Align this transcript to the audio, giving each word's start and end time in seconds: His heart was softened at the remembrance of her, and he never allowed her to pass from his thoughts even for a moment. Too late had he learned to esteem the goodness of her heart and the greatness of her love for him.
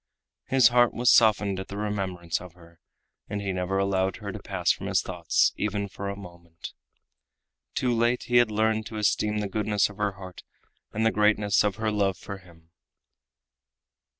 His 0.47 0.69
heart 0.69 0.95
was 0.95 1.13
softened 1.13 1.59
at 1.59 1.67
the 1.67 1.77
remembrance 1.77 2.41
of 2.41 2.53
her, 2.53 2.79
and 3.29 3.39
he 3.39 3.53
never 3.53 3.77
allowed 3.77 4.15
her 4.15 4.31
to 4.31 4.39
pass 4.41 4.71
from 4.71 4.87
his 4.87 5.03
thoughts 5.03 5.53
even 5.57 5.87
for 5.87 6.09
a 6.09 6.15
moment. 6.15 6.73
Too 7.75 7.93
late 7.93 8.23
had 8.23 8.49
he 8.49 8.55
learned 8.55 8.87
to 8.87 8.97
esteem 8.97 9.37
the 9.41 9.47
goodness 9.47 9.89
of 9.91 9.97
her 9.97 10.13
heart 10.13 10.41
and 10.91 11.05
the 11.05 11.11
greatness 11.11 11.63
of 11.63 11.75
her 11.75 11.91
love 11.91 12.17
for 12.17 12.39
him. 12.39 12.71